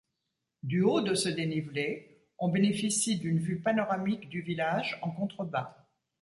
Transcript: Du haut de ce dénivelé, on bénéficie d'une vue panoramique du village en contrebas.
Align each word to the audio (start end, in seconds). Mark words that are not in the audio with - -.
Du 0.63 0.81
haut 0.81 1.01
de 1.01 1.13
ce 1.13 1.29
dénivelé, 1.29 2.25
on 2.39 2.49
bénéficie 2.49 3.19
d'une 3.19 3.37
vue 3.37 3.59
panoramique 3.61 4.29
du 4.29 4.41
village 4.41 4.97
en 5.03 5.11
contrebas. 5.11 5.87